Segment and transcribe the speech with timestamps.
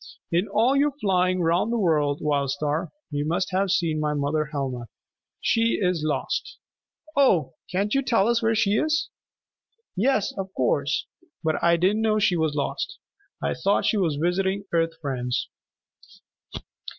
[0.31, 4.45] "In all your flying 'round the world, Wild Star, you must have seen my mother
[4.45, 4.87] Helma.
[5.41, 6.57] She is lost.
[7.15, 9.09] Oh, can't you tell us where she is?"
[9.95, 11.05] "Yes, of course.
[11.43, 12.97] But I didn't know she was lost.
[13.43, 15.49] I thought she was visiting Earth friends."